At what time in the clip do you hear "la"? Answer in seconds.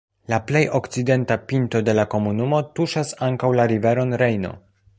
0.31-0.37, 1.99-2.05, 3.61-3.69